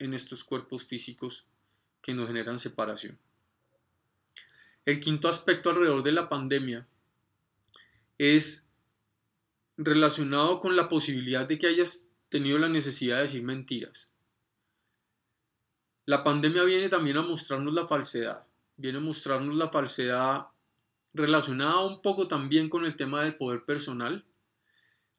en 0.00 0.14
estos 0.14 0.42
cuerpos 0.42 0.84
físicos 0.84 1.46
que 2.02 2.12
nos 2.12 2.26
generan 2.26 2.58
separación. 2.58 3.18
El 4.86 5.00
quinto 5.00 5.28
aspecto 5.28 5.70
alrededor 5.70 6.04
de 6.04 6.12
la 6.12 6.28
pandemia 6.28 6.86
es 8.18 8.68
relacionado 9.76 10.60
con 10.60 10.76
la 10.76 10.88
posibilidad 10.88 11.46
de 11.46 11.58
que 11.58 11.66
hayas 11.66 12.08
tenido 12.28 12.56
la 12.58 12.68
necesidad 12.68 13.16
de 13.16 13.22
decir 13.22 13.42
mentiras. 13.42 14.12
La 16.04 16.22
pandemia 16.22 16.62
viene 16.62 16.88
también 16.88 17.16
a 17.16 17.22
mostrarnos 17.22 17.74
la 17.74 17.84
falsedad, 17.84 18.46
viene 18.76 18.98
a 18.98 19.00
mostrarnos 19.00 19.56
la 19.56 19.70
falsedad 19.70 20.46
relacionada 21.12 21.80
un 21.80 22.00
poco 22.00 22.28
también 22.28 22.68
con 22.68 22.84
el 22.84 22.94
tema 22.94 23.22
del 23.22 23.34
poder 23.34 23.64
personal, 23.64 24.24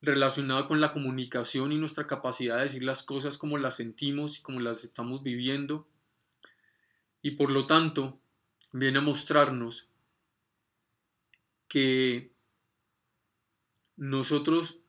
relacionada 0.01 0.65
con 0.65 0.79
la 0.79 0.93
comunicación 0.93 1.73
y 1.73 1.77
nuestra 1.77 2.07
capacidad 2.07 2.55
de 2.55 2.63
decir 2.63 2.83
las 2.83 3.03
cosas 3.03 3.37
como 3.37 3.57
las 3.57 3.75
sentimos 3.75 4.37
y 4.37 4.41
como 4.41 4.61
las 4.61 4.85
estamos 4.85 5.23
viviendo. 5.23 5.85
Y 7.21 7.31
por 7.31 7.51
lo 7.51 7.65
tanto, 7.65 8.17
viene 8.71 8.99
a 8.99 9.01
mostrarnos 9.01 9.87
que 11.67 12.31
nosotros 13.95 14.79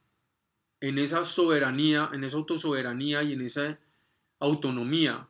en 0.80 0.98
esa 0.98 1.24
soberanía, 1.24 2.10
en 2.12 2.24
esa 2.24 2.36
autosoberanía 2.36 3.22
y 3.22 3.32
en 3.32 3.40
esa 3.40 3.78
autonomía, 4.38 5.28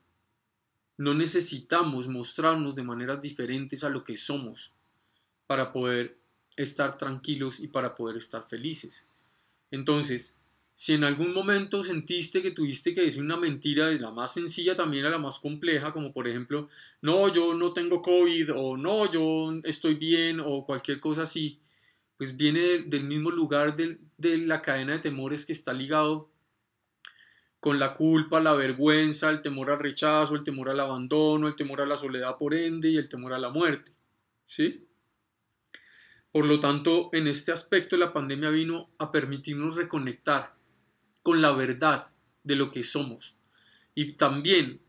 no 0.98 1.14
necesitamos 1.14 2.08
mostrarnos 2.08 2.74
de 2.74 2.82
maneras 2.82 3.20
diferentes 3.20 3.84
a 3.84 3.88
lo 3.88 4.04
que 4.04 4.16
somos 4.16 4.72
para 5.46 5.72
poder 5.72 6.18
estar 6.56 6.96
tranquilos 6.96 7.60
y 7.60 7.68
para 7.68 7.94
poder 7.94 8.16
estar 8.16 8.42
felices. 8.42 9.08
Entonces, 9.70 10.37
si 10.78 10.94
en 10.94 11.02
algún 11.02 11.34
momento 11.34 11.82
sentiste 11.82 12.40
que 12.40 12.52
tuviste 12.52 12.94
que 12.94 13.00
decir 13.00 13.20
una 13.20 13.36
mentira 13.36 13.86
de 13.86 13.98
la 13.98 14.12
más 14.12 14.34
sencilla 14.34 14.76
también 14.76 15.06
a 15.06 15.10
la 15.10 15.18
más 15.18 15.40
compleja, 15.40 15.92
como 15.92 16.12
por 16.12 16.28
ejemplo, 16.28 16.68
no, 17.02 17.32
yo 17.32 17.52
no 17.52 17.72
tengo 17.72 18.00
COVID 18.00 18.54
o 18.54 18.76
no, 18.76 19.10
yo 19.10 19.58
estoy 19.64 19.94
bien 19.94 20.38
o 20.38 20.64
cualquier 20.64 21.00
cosa 21.00 21.22
así, 21.22 21.58
pues 22.16 22.36
viene 22.36 22.84
del 22.86 23.02
mismo 23.02 23.32
lugar 23.32 23.74
de, 23.74 23.98
de 24.18 24.38
la 24.38 24.62
cadena 24.62 24.92
de 24.92 25.00
temores 25.00 25.44
que 25.44 25.52
está 25.52 25.72
ligado 25.72 26.30
con 27.58 27.80
la 27.80 27.94
culpa, 27.94 28.38
la 28.38 28.54
vergüenza, 28.54 29.30
el 29.30 29.42
temor 29.42 29.72
al 29.72 29.80
rechazo, 29.80 30.36
el 30.36 30.44
temor 30.44 30.70
al 30.70 30.78
abandono, 30.78 31.48
el 31.48 31.56
temor 31.56 31.80
a 31.80 31.86
la 31.86 31.96
soledad 31.96 32.38
por 32.38 32.54
ende 32.54 32.90
y 32.90 32.98
el 32.98 33.08
temor 33.08 33.32
a 33.32 33.40
la 33.40 33.50
muerte. 33.50 33.90
¿Sí? 34.44 34.86
Por 36.30 36.44
lo 36.44 36.60
tanto, 36.60 37.10
en 37.12 37.26
este 37.26 37.50
aspecto 37.50 37.96
la 37.96 38.12
pandemia 38.12 38.50
vino 38.50 38.90
a 38.98 39.10
permitirnos 39.10 39.74
reconectar 39.74 40.56
con 41.22 41.42
la 41.42 41.52
verdad 41.52 42.12
de 42.44 42.56
lo 42.56 42.70
que 42.70 42.84
somos 42.84 43.36
y 43.94 44.12
también 44.12 44.80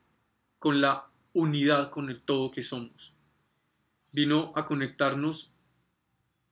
con 0.59 0.81
la 0.81 1.09
unidad 1.33 1.89
con 1.89 2.09
el 2.09 2.21
todo 2.21 2.51
que 2.51 2.63
somos. 2.63 3.13
Vino 4.11 4.51
a 4.55 4.65
conectarnos 4.65 5.53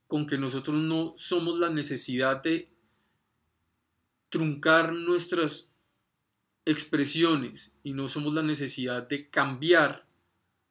con 0.07 0.25
que 0.25 0.37
nosotros 0.37 0.75
no 0.77 1.13
somos 1.17 1.59
la 1.59 1.69
necesidad 1.69 2.41
de 2.41 2.71
truncar 4.29 4.93
nuestras 4.93 5.69
expresiones 6.65 7.77
y 7.83 7.93
no 7.93 8.07
somos 8.07 8.33
la 8.33 8.43
necesidad 8.43 9.07
de 9.07 9.29
cambiar 9.29 10.05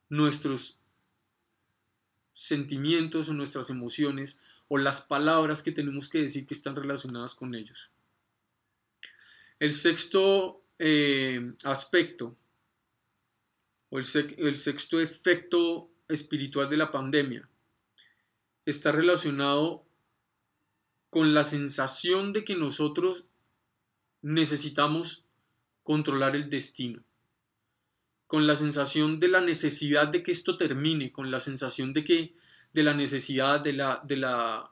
nuestros 0.09 0.79
sentimientos 2.33 3.29
o 3.29 3.33
nuestras 3.33 3.71
emociones 3.71 4.43
o 4.69 4.79
las 4.79 5.01
palabras 5.01 5.63
que 5.63 5.73
tenemos 5.73 6.09
que 6.09 6.19
decir 6.19 6.47
que 6.47 6.55
están 6.55 6.77
relacionadas 6.77 7.35
con 7.35 7.55
ellos. 7.55 7.91
El 9.59 9.73
sexto 9.73 10.63
eh, 10.79 11.55
aspecto 11.65 12.37
o 13.89 13.99
el, 13.99 14.07
el 14.39 14.57
sexto 14.57 15.01
efecto 15.01 15.91
espiritual 16.09 16.69
de 16.69 16.77
la 16.77 16.93
pandemia 16.93 17.49
está 18.65 18.93
relacionado 18.93 19.87
con 21.11 21.33
la 21.33 21.45
sensación 21.45 22.33
de 22.33 22.45
que 22.45 22.57
nosotros 22.57 23.27
necesitamos 24.23 25.25
controlar 25.83 26.35
el 26.35 26.51
destino, 26.51 27.03
con 28.27 28.47
la 28.47 28.57
sensación 28.57 29.21
de 29.21 29.29
la 29.29 29.41
necesidad 29.41 30.09
de 30.09 30.23
que 30.23 30.33
esto 30.33 30.57
termine, 30.57 31.13
con 31.13 31.31
la 31.31 31.39
sensación 31.39 31.93
de 31.93 32.05
que 32.05 32.37
de 32.73 32.83
la 32.83 32.93
necesidad 32.93 33.61
de 33.61 33.73
la, 33.73 34.03
de 34.05 34.17
la 34.17 34.71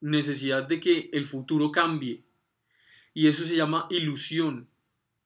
necesidad 0.00 0.64
de 0.64 0.80
que 0.80 1.10
el 1.12 1.26
futuro 1.26 1.70
cambie, 1.70 2.24
y 3.14 3.28
eso 3.28 3.44
se 3.44 3.56
llama 3.56 3.86
ilusión. 3.90 4.68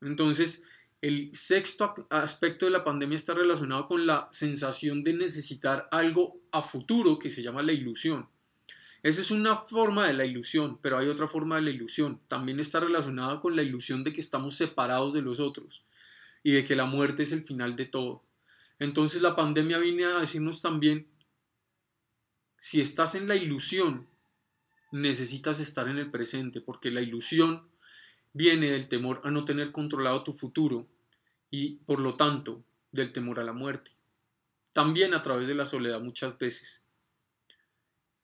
Entonces, 0.01 0.65
el 1.01 1.31
sexto 1.35 2.07
aspecto 2.11 2.67
de 2.67 2.73
la 2.73 2.85
pandemia 2.85 3.17
está 3.17 3.35
relacionado 3.35 3.87
con 3.87 4.07
la 4.07 4.29
sensación 4.33 5.03
de 5.03 5.13
necesitar 5.13 5.89
algo 5.91 6.41
a 6.53 6.63
futuro 6.63 7.19
que 7.19 7.31
se 7.31 7.43
llama 7.43 7.63
la 7.63 7.73
ilusión. 7.73 8.29
Esa 9.03 9.21
es 9.21 9.31
una 9.31 9.57
forma 9.57 10.07
de 10.07 10.15
la 10.15 10.25
ilusión, 10.25 10.79
pero 10.83 10.99
hay 10.99 11.09
otra 11.09 11.29
forma 11.29 11.57
de 11.57 11.63
la 11.63 11.71
ilusión. 11.71 12.21
También 12.27 12.59
está 12.59 12.81
relacionada 12.81 13.41
con 13.41 13.55
la 13.55 13.63
ilusión 13.63 14.03
de 14.03 14.13
que 14.13 14.21
estamos 14.21 14.57
separados 14.57 15.13
de 15.13 15.23
los 15.23 15.39
otros 15.39 15.85
y 16.43 16.53
de 16.53 16.65
que 16.65 16.75
la 16.75 16.87
muerte 16.87 17.23
es 17.23 17.33
el 17.33 17.45
final 17.45 17.77
de 17.77 17.87
todo. 17.87 18.25
Entonces 18.79 19.23
la 19.23 19.37
pandemia 19.37 19.79
viene 19.79 20.07
a 20.07 20.19
decirnos 20.19 20.61
también, 20.61 21.07
si 22.59 22.81
estás 22.81 23.15
en 23.15 23.29
la 23.29 23.37
ilusión, 23.37 24.09
necesitas 24.93 25.61
estar 25.61 25.89
en 25.89 25.99
el 25.99 26.11
presente, 26.11 26.61
porque 26.61 26.91
la 26.91 27.01
ilusión 27.01 27.69
viene 28.37 28.71
del 28.71 28.87
temor 28.87 29.23
a 29.25 29.31
no 29.31 29.47
tener 29.47 29.73
controlado 29.73 30.23
tu 30.23 30.35
futuro 30.35 30.87
y, 31.51 31.77
por 31.87 32.01
lo 32.01 32.15
tanto, 32.15 32.63
del 32.93 33.11
temor 33.11 33.41
a 33.41 33.45
la 33.45 33.55
muerte. 33.55 33.93
También 34.75 35.15
a 35.15 35.23
través 35.23 35.49
de 35.49 35.55
la 35.55 35.65
soledad 35.65 36.03
muchas 36.03 36.37
veces. 36.39 36.85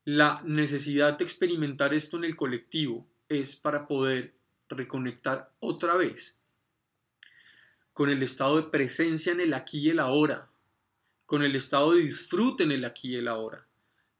La 0.05 0.43
necesidad 0.45 1.17
de 1.17 1.25
experimentar 1.25 1.95
esto 1.95 2.19
en 2.19 2.25
el 2.25 2.37
colectivo 2.37 3.07
es 3.31 3.57
para 3.57 3.87
poder 3.87 4.35
reconectar 4.69 5.51
otra 5.61 5.97
vez 5.97 6.39
con 7.95 8.11
el 8.11 8.23
estado 8.23 8.57
de 8.57 8.69
presencia 8.69 9.33
en 9.33 9.41
el 9.41 9.55
aquí 9.55 9.79
y 9.79 9.91
el 9.91 9.99
ahora, 9.99 10.51
con 11.25 11.43
el 11.43 11.57
estado 11.57 11.95
de 11.95 12.03
disfrute 12.03 12.65
en 12.65 12.73
el 12.73 12.85
aquí 12.85 13.13
y 13.13 13.17
el 13.17 13.29
ahora 13.29 13.67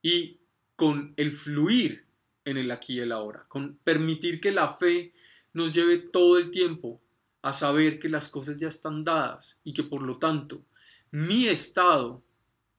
y 0.01 0.41
con 0.75 1.13
el 1.19 1.33
fluir 1.33 2.07
en 2.47 2.57
el 2.57 2.71
aquí 2.71 2.95
y 2.95 3.01
el 3.01 3.13
ahora, 3.13 3.45
con 3.49 3.77
permitir 3.85 4.41
que 4.41 4.53
la 4.53 4.69
fe 4.69 5.13
nos 5.53 5.73
lleve 5.73 5.99
todo 5.99 6.39
el 6.39 6.51
tiempo 6.51 7.01
a 7.43 7.53
saber 7.53 7.99
que 7.99 8.09
las 8.09 8.29
cosas 8.29 8.59
ya 8.59 8.69
están 8.69 9.05
dadas 9.05 9.61
y 9.65 9.73
que 9.75 9.83
por 9.83 10.03
lo 10.03 10.19
tanto 10.19 10.65
mi 11.11 11.47
estado 11.47 12.23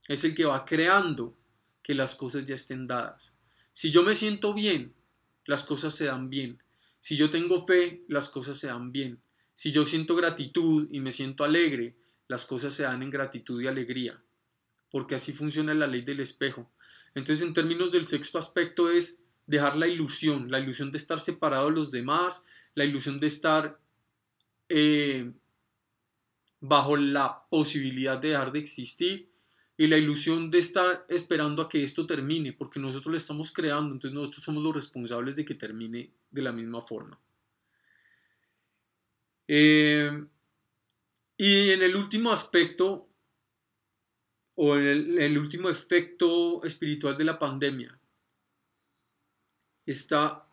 es 0.08 0.24
el 0.24 0.34
que 0.36 0.46
va 0.46 0.66
creando 0.66 1.38
que 1.82 1.94
las 1.94 2.16
cosas 2.16 2.46
ya 2.46 2.56
estén 2.56 2.88
dadas. 2.88 3.38
Si 3.72 3.92
yo 3.92 4.04
me 4.04 4.16
siento 4.16 4.54
bien, 4.54 4.94
las 5.46 5.64
cosas 5.64 5.94
se 5.94 6.06
dan 6.06 6.30
bien. 6.30 6.62
Si 7.00 7.18
yo 7.18 7.30
tengo 7.30 7.66
fe, 7.66 8.04
las 8.08 8.30
cosas 8.30 8.58
se 8.58 8.68
dan 8.68 8.92
bien. 8.92 9.22
Si 9.54 9.72
yo 9.72 9.86
siento 9.86 10.16
gratitud 10.16 10.88
y 10.92 11.00
me 11.00 11.12
siento 11.12 11.44
alegre, 11.44 11.96
las 12.28 12.46
cosas 12.46 12.74
se 12.74 12.84
dan 12.84 13.04
en 13.04 13.10
gratitud 13.10 13.62
y 13.62 13.68
alegría. 13.68 14.24
Porque 14.90 15.16
así 15.16 15.34
funciona 15.34 15.74
la 15.74 15.88
ley 15.88 16.02
del 16.02 16.22
espejo. 16.22 16.72
Entonces, 17.16 17.46
en 17.46 17.54
términos 17.54 17.92
del 17.92 18.06
sexto 18.06 18.40
aspecto 18.40 18.90
es 18.90 19.23
dejar 19.46 19.76
la 19.76 19.88
ilusión, 19.88 20.50
la 20.50 20.60
ilusión 20.60 20.92
de 20.92 20.98
estar 20.98 21.20
separado 21.20 21.68
de 21.68 21.76
los 21.76 21.92
demás, 21.92 22.46
la 22.76 22.86
ilusión 22.86 23.20
de 23.20 23.28
estar 23.28 23.80
eh, 24.70 25.32
bajo 26.60 26.96
la 26.96 27.46
posibilidad 27.50 28.18
de 28.18 28.30
dejar 28.30 28.52
de 28.52 28.60
existir 28.60 29.30
y 29.76 29.88
la 29.88 29.98
ilusión 29.98 30.52
de 30.52 30.60
estar 30.60 31.06
esperando 31.10 31.62
a 31.62 31.70
que 31.70 31.84
esto 31.84 32.06
termine, 32.06 32.54
porque 32.54 32.80
nosotros 32.80 33.12
lo 33.12 33.18
estamos 33.18 33.52
creando, 33.52 33.94
entonces 33.94 34.16
nosotros 34.16 34.44
somos 34.44 34.64
los 34.64 34.76
responsables 34.76 35.36
de 35.36 35.46
que 35.46 35.56
termine 35.56 36.12
de 36.30 36.42
la 36.42 36.52
misma 36.52 36.80
forma. 36.82 37.20
Eh, 39.48 40.26
y 41.38 41.72
en 41.72 41.84
el 41.84 41.96
último 41.96 42.32
aspecto 42.32 43.10
o 44.56 44.78
en 44.78 45.20
el, 45.20 45.38
último 45.38 45.70
efecto 45.70 46.64
espiritual 46.64 47.18
de 47.18 47.24
la 47.24 47.40
pandemia, 47.40 48.00
está 49.86 50.48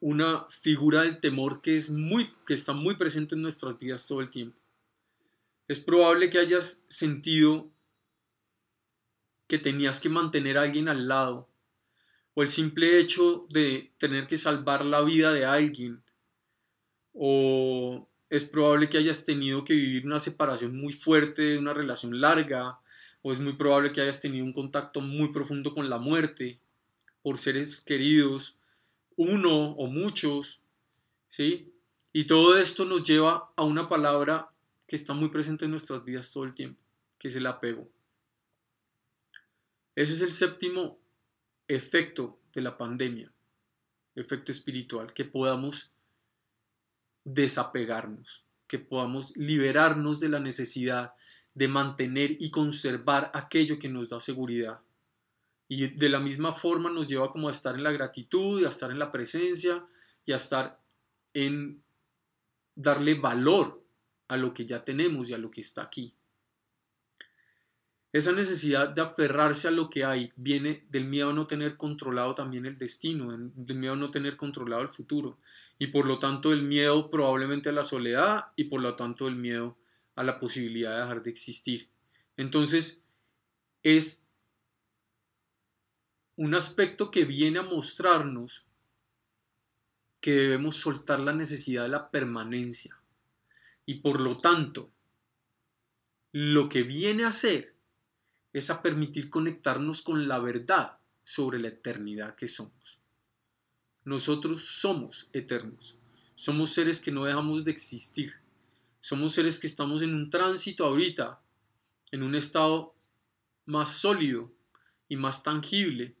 una 0.00 0.46
figura 0.48 1.02
del 1.02 1.20
temor 1.20 1.60
que, 1.60 1.76
es 1.76 1.90
muy, 1.90 2.30
que 2.46 2.54
está 2.54 2.72
muy 2.72 2.96
presente 2.96 3.34
en 3.34 3.42
nuestras 3.42 3.78
vidas 3.78 4.06
todo 4.06 4.20
el 4.20 4.30
tiempo. 4.30 4.58
Es 5.66 5.80
probable 5.80 6.30
que 6.30 6.38
hayas 6.38 6.84
sentido 6.88 7.70
que 9.48 9.58
tenías 9.58 10.00
que 10.00 10.08
mantener 10.08 10.58
a 10.58 10.62
alguien 10.62 10.88
al 10.88 11.08
lado, 11.08 11.48
o 12.34 12.42
el 12.42 12.48
simple 12.48 12.98
hecho 12.98 13.46
de 13.50 13.92
tener 13.98 14.26
que 14.26 14.36
salvar 14.36 14.84
la 14.84 15.00
vida 15.00 15.32
de 15.32 15.44
alguien, 15.44 16.02
o 17.12 18.08
es 18.30 18.44
probable 18.44 18.88
que 18.88 18.98
hayas 18.98 19.24
tenido 19.24 19.64
que 19.64 19.72
vivir 19.74 20.06
una 20.06 20.20
separación 20.20 20.76
muy 20.76 20.92
fuerte 20.92 21.42
de 21.42 21.58
una 21.58 21.74
relación 21.74 22.20
larga, 22.20 22.78
o 23.22 23.32
es 23.32 23.40
muy 23.40 23.54
probable 23.54 23.92
que 23.92 24.02
hayas 24.02 24.20
tenido 24.20 24.44
un 24.44 24.52
contacto 24.52 25.00
muy 25.00 25.32
profundo 25.32 25.74
con 25.74 25.90
la 25.90 25.98
muerte 25.98 26.60
por 27.22 27.38
seres 27.38 27.80
queridos, 27.80 28.56
uno 29.16 29.72
o 29.72 29.86
muchos, 29.86 30.60
¿sí? 31.28 31.72
Y 32.12 32.26
todo 32.26 32.56
esto 32.58 32.84
nos 32.84 33.02
lleva 33.02 33.52
a 33.56 33.64
una 33.64 33.88
palabra 33.88 34.50
que 34.86 34.96
está 34.96 35.12
muy 35.12 35.28
presente 35.28 35.66
en 35.66 35.72
nuestras 35.72 36.04
vidas 36.04 36.32
todo 36.32 36.44
el 36.44 36.54
tiempo, 36.54 36.80
que 37.18 37.28
es 37.28 37.36
el 37.36 37.46
apego. 37.46 37.88
Ese 39.94 40.12
es 40.12 40.22
el 40.22 40.32
séptimo 40.32 40.98
efecto 41.66 42.38
de 42.54 42.62
la 42.62 42.78
pandemia, 42.78 43.32
efecto 44.14 44.52
espiritual, 44.52 45.12
que 45.12 45.24
podamos 45.24 45.92
desapegarnos, 47.24 48.44
que 48.66 48.78
podamos 48.78 49.36
liberarnos 49.36 50.20
de 50.20 50.28
la 50.28 50.40
necesidad 50.40 51.12
de 51.54 51.68
mantener 51.68 52.36
y 52.38 52.50
conservar 52.50 53.30
aquello 53.34 53.78
que 53.78 53.88
nos 53.88 54.08
da 54.08 54.20
seguridad. 54.20 54.80
Y 55.68 55.88
de 55.88 56.08
la 56.08 56.18
misma 56.18 56.52
forma 56.52 56.90
nos 56.90 57.06
lleva 57.06 57.30
como 57.30 57.48
a 57.48 57.52
estar 57.52 57.74
en 57.74 57.82
la 57.82 57.92
gratitud, 57.92 58.64
a 58.64 58.68
estar 58.68 58.90
en 58.90 58.98
la 58.98 59.12
presencia 59.12 59.84
y 60.24 60.32
a 60.32 60.36
estar 60.36 60.80
en 61.34 61.82
darle 62.74 63.14
valor 63.14 63.84
a 64.28 64.36
lo 64.36 64.54
que 64.54 64.64
ya 64.64 64.84
tenemos 64.84 65.28
y 65.28 65.34
a 65.34 65.38
lo 65.38 65.50
que 65.50 65.60
está 65.60 65.82
aquí. 65.82 66.14
Esa 68.12 68.32
necesidad 68.32 68.88
de 68.88 69.02
aferrarse 69.02 69.68
a 69.68 69.70
lo 69.70 69.90
que 69.90 70.04
hay 70.04 70.32
viene 70.36 70.86
del 70.88 71.04
miedo 71.04 71.30
a 71.30 71.34
no 71.34 71.46
tener 71.46 71.76
controlado 71.76 72.34
también 72.34 72.64
el 72.64 72.78
destino, 72.78 73.36
del 73.36 73.76
miedo 73.76 73.92
a 73.92 73.96
no 73.96 74.10
tener 74.10 74.36
controlado 74.36 74.82
el 74.82 74.88
futuro 74.88 75.38
y 75.78 75.88
por 75.88 76.06
lo 76.06 76.18
tanto 76.18 76.52
el 76.52 76.62
miedo 76.62 77.10
probablemente 77.10 77.68
a 77.68 77.72
la 77.72 77.84
soledad 77.84 78.46
y 78.56 78.64
por 78.64 78.80
lo 78.80 78.96
tanto 78.96 79.28
el 79.28 79.36
miedo 79.36 79.76
a 80.16 80.24
la 80.24 80.40
posibilidad 80.40 80.94
de 80.94 81.00
dejar 81.02 81.22
de 81.22 81.30
existir. 81.30 81.88
Entonces, 82.36 83.02
es 83.82 84.27
un 86.38 86.54
aspecto 86.54 87.10
que 87.10 87.26
viene 87.26 87.58
a 87.58 87.62
mostrarnos 87.62 88.64
que 90.20 90.32
debemos 90.32 90.76
soltar 90.76 91.20
la 91.20 91.34
necesidad 91.34 91.82
de 91.82 91.90
la 91.90 92.10
permanencia. 92.10 92.98
Y 93.84 93.96
por 93.96 94.20
lo 94.20 94.38
tanto, 94.38 94.90
lo 96.32 96.70
que 96.70 96.82
viene 96.82 97.24
a 97.24 97.28
hacer 97.28 97.74
es 98.54 98.70
a 98.70 98.80
permitir 98.80 99.28
conectarnos 99.28 100.00
con 100.00 100.26
la 100.26 100.38
verdad 100.38 100.98
sobre 101.22 101.58
la 101.58 101.68
eternidad 101.68 102.34
que 102.34 102.48
somos. 102.48 102.98
Nosotros 104.04 104.64
somos 104.64 105.28
eternos, 105.34 105.98
somos 106.34 106.70
seres 106.70 107.00
que 107.00 107.12
no 107.12 107.26
dejamos 107.26 107.64
de 107.64 107.70
existir 107.70 108.34
somos 109.00 109.32
seres 109.32 109.58
que 109.58 109.66
estamos 109.66 110.02
en 110.02 110.14
un 110.14 110.28
tránsito 110.28 110.84
ahorita, 110.84 111.40
en 112.10 112.22
un 112.22 112.34
estado 112.34 112.94
más 113.64 113.92
sólido 113.92 114.52
y 115.08 115.16
más 115.16 115.42
tangible, 115.42 116.16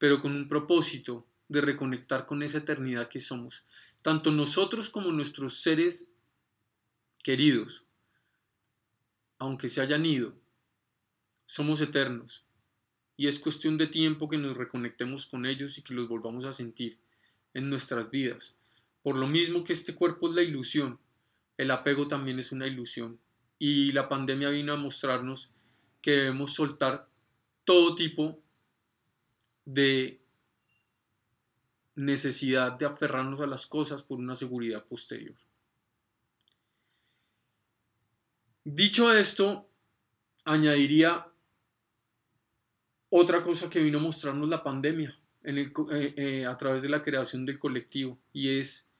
pero 0.00 0.22
con 0.22 0.32
un 0.32 0.48
propósito 0.48 1.26
de 1.48 1.60
reconectar 1.60 2.24
con 2.24 2.42
esa 2.42 2.58
eternidad 2.58 3.10
que 3.10 3.20
somos, 3.20 3.64
tanto 4.00 4.32
nosotros 4.32 4.88
como 4.88 5.12
nuestros 5.12 5.60
seres 5.60 6.10
queridos, 7.22 7.84
aunque 9.38 9.68
se 9.68 9.82
hayan 9.82 10.06
ido, 10.06 10.32
somos 11.44 11.82
eternos 11.82 12.46
y 13.18 13.26
es 13.26 13.38
cuestión 13.38 13.76
de 13.76 13.88
tiempo 13.88 14.30
que 14.30 14.38
nos 14.38 14.56
reconectemos 14.56 15.26
con 15.26 15.44
ellos 15.44 15.76
y 15.76 15.82
que 15.82 15.92
los 15.92 16.08
volvamos 16.08 16.46
a 16.46 16.54
sentir 16.54 16.96
en 17.52 17.68
nuestras 17.68 18.10
vidas. 18.10 18.56
Por 19.02 19.16
lo 19.16 19.26
mismo 19.26 19.64
que 19.64 19.74
este 19.74 19.94
cuerpo 19.94 20.30
es 20.30 20.34
la 20.34 20.42
ilusión, 20.42 20.98
el 21.58 21.70
apego 21.72 22.08
también 22.08 22.38
es 22.38 22.52
una 22.52 22.66
ilusión. 22.66 23.20
Y 23.58 23.92
la 23.92 24.08
pandemia 24.08 24.48
vino 24.48 24.72
a 24.72 24.78
mostrarnos 24.78 25.50
que 26.00 26.12
debemos 26.12 26.54
soltar 26.54 27.06
todo 27.66 27.94
tipo 27.94 28.40
de 29.64 30.20
necesidad 31.94 32.72
de 32.72 32.86
aferrarnos 32.86 33.40
a 33.40 33.46
las 33.46 33.66
cosas 33.66 34.02
por 34.02 34.18
una 34.18 34.34
seguridad 34.34 34.84
posterior. 34.84 35.36
Dicho 38.64 39.12
esto, 39.12 39.68
añadiría 40.44 41.26
otra 43.10 43.42
cosa 43.42 43.68
que 43.68 43.80
vino 43.80 43.98
a 43.98 44.02
mostrarnos 44.02 44.48
la 44.48 44.62
pandemia 44.62 45.18
eh, 45.42 45.72
eh, 45.90 46.46
a 46.46 46.56
través 46.56 46.82
de 46.82 46.88
la 46.88 47.02
creación 47.02 47.44
del 47.44 47.58
colectivo 47.58 48.18
y 48.32 48.58
es 48.58 48.90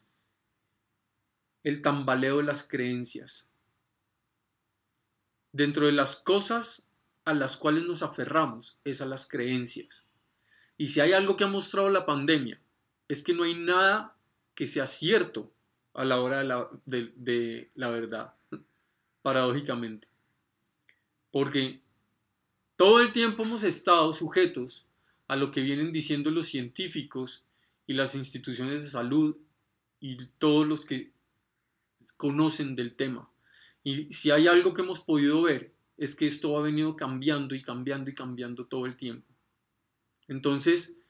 el 1.62 1.82
tambaleo 1.82 2.38
de 2.38 2.44
las 2.44 2.66
creencias. 2.66 3.50
Dentro 5.52 5.86
de 5.86 5.92
las 5.92 6.16
cosas 6.16 6.88
a 7.24 7.34
las 7.34 7.56
cuales 7.56 7.84
nos 7.84 8.02
aferramos 8.02 8.78
es 8.84 9.00
a 9.00 9.06
las 9.06 9.28
creencias. 9.28 10.09
Y 10.80 10.86
si 10.86 11.00
hay 11.00 11.12
algo 11.12 11.36
que 11.36 11.44
ha 11.44 11.46
mostrado 11.46 11.90
la 11.90 12.06
pandemia, 12.06 12.58
es 13.06 13.22
que 13.22 13.34
no 13.34 13.42
hay 13.42 13.52
nada 13.52 14.16
que 14.54 14.66
sea 14.66 14.86
cierto 14.86 15.52
a 15.92 16.06
la 16.06 16.22
hora 16.22 16.38
de 16.86 17.70
la, 17.74 17.90
verdad, 17.90 18.32
paradójicamente. 19.20 20.08
Porque 21.30 21.82
todo 22.76 23.02
el 23.02 23.12
tiempo 23.12 23.42
hemos 23.42 23.62
estado 23.62 24.14
sujetos 24.14 24.86
a 25.28 25.36
lo 25.36 25.50
que 25.50 25.60
vienen 25.60 25.92
diciendo 25.92 26.30
los 26.30 26.46
científicos 26.46 27.44
y 27.86 27.92
las 27.92 28.14
instituciones 28.14 28.82
de 28.82 28.88
salud 28.88 29.36
y 30.00 30.16
todos 30.38 30.66
los 30.66 30.86
que 30.86 31.12
conocen 32.16 32.74
del 32.74 32.96
tema. 32.96 33.28
Y 33.84 34.10
si 34.14 34.30
hay 34.30 34.46
algo 34.46 34.72
que 34.72 34.80
hemos 34.80 35.00
podido 35.00 35.42
ver 35.42 35.74
es 35.98 36.14
que 36.14 36.26
esto 36.26 36.56
ha 36.56 36.62
venido 36.62 36.96
cambiando 36.96 37.54
y 37.54 37.60
cambiando 37.60 38.08
y 38.08 38.14
cambiando 38.14 38.64
todo 38.64 38.86
el 38.86 38.96
tiempo. 38.96 39.29
Entonces, 40.30 41.00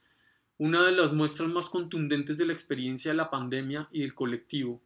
una 0.56 0.82
de 0.82 0.92
las 0.92 1.12
muestras 1.12 1.50
más 1.50 1.68
contundentes 1.68 2.38
de 2.38 2.46
la 2.46 2.54
experiencia 2.54 3.10
de 3.10 3.18
la 3.18 3.28
pandemia 3.28 3.86
y 3.92 4.00
del 4.00 4.14
colectivo 4.14 4.82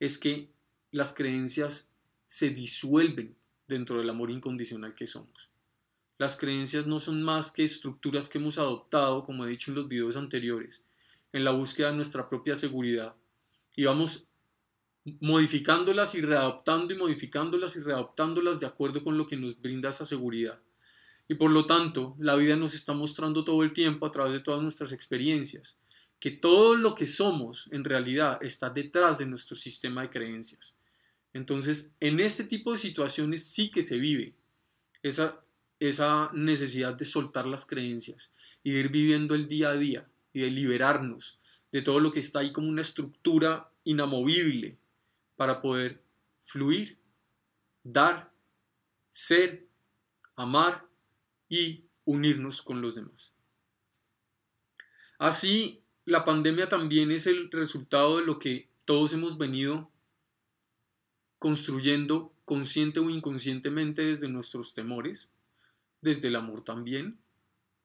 es 0.00 0.18
que 0.18 0.50
las 0.90 1.14
creencias 1.14 1.92
se 2.26 2.50
disuelven 2.50 3.36
dentro 3.68 3.98
del 3.98 4.10
amor 4.10 4.32
incondicional 4.32 4.96
que 4.96 5.06
somos. 5.06 5.48
Las 6.18 6.36
creencias 6.36 6.88
no 6.88 6.98
son 6.98 7.22
más 7.22 7.52
que 7.52 7.62
estructuras 7.62 8.28
que 8.28 8.38
hemos 8.38 8.58
adoptado, 8.58 9.24
como 9.24 9.46
he 9.46 9.50
dicho 9.50 9.70
en 9.70 9.76
los 9.76 9.86
videos 9.86 10.16
anteriores, 10.16 10.84
en 11.32 11.44
la 11.44 11.52
búsqueda 11.52 11.92
de 11.92 11.96
nuestra 11.96 12.28
propia 12.28 12.56
seguridad. 12.56 13.14
Y 13.76 13.84
vamos 13.84 14.26
modificándolas 15.20 16.16
y 16.16 16.20
readaptando 16.20 16.92
y 16.92 16.98
modificándolas 16.98 17.76
y 17.76 17.80
readaptándolas 17.80 18.58
de 18.58 18.66
acuerdo 18.66 19.04
con 19.04 19.16
lo 19.16 19.28
que 19.28 19.36
nos 19.36 19.60
brinda 19.60 19.90
esa 19.90 20.04
seguridad. 20.04 20.60
Y 21.28 21.34
por 21.34 21.50
lo 21.50 21.66
tanto, 21.66 22.16
la 22.18 22.34
vida 22.36 22.56
nos 22.56 22.74
está 22.74 22.94
mostrando 22.94 23.44
todo 23.44 23.62
el 23.62 23.72
tiempo 23.72 24.06
a 24.06 24.10
través 24.10 24.32
de 24.32 24.40
todas 24.40 24.62
nuestras 24.62 24.92
experiencias 24.92 25.78
que 26.20 26.30
todo 26.30 26.76
lo 26.76 26.94
que 26.94 27.06
somos 27.06 27.68
en 27.70 27.84
realidad 27.84 28.42
está 28.42 28.70
detrás 28.70 29.18
de 29.18 29.26
nuestro 29.26 29.56
sistema 29.56 30.02
de 30.02 30.10
creencias. 30.10 30.76
Entonces, 31.32 31.94
en 32.00 32.18
este 32.20 32.44
tipo 32.44 32.72
de 32.72 32.78
situaciones 32.78 33.46
sí 33.46 33.70
que 33.70 33.82
se 33.82 33.98
vive 33.98 34.34
esa, 35.02 35.40
esa 35.78 36.30
necesidad 36.32 36.94
de 36.94 37.04
soltar 37.04 37.46
las 37.46 37.66
creencias 37.66 38.32
y 38.64 38.72
de 38.72 38.80
ir 38.80 38.88
viviendo 38.88 39.34
el 39.34 39.46
día 39.46 39.70
a 39.70 39.74
día 39.74 40.08
y 40.32 40.40
de 40.40 40.50
liberarnos 40.50 41.38
de 41.70 41.82
todo 41.82 42.00
lo 42.00 42.10
que 42.10 42.20
está 42.20 42.40
ahí 42.40 42.52
como 42.52 42.68
una 42.68 42.80
estructura 42.80 43.70
inamovible 43.84 44.78
para 45.36 45.60
poder 45.60 46.02
fluir, 46.42 46.98
dar, 47.84 48.32
ser, 49.10 49.68
amar 50.34 50.87
y 51.48 51.84
unirnos 52.04 52.62
con 52.62 52.80
los 52.80 52.94
demás. 52.94 53.34
Así, 55.18 55.82
la 56.04 56.24
pandemia 56.24 56.68
también 56.68 57.10
es 57.10 57.26
el 57.26 57.50
resultado 57.50 58.18
de 58.18 58.24
lo 58.24 58.38
que 58.38 58.68
todos 58.84 59.12
hemos 59.12 59.36
venido 59.36 59.90
construyendo 61.38 62.32
consciente 62.44 62.98
o 63.00 63.10
inconscientemente 63.10 64.02
desde 64.02 64.28
nuestros 64.28 64.72
temores, 64.72 65.32
desde 66.00 66.28
el 66.28 66.36
amor 66.36 66.64
también, 66.64 67.18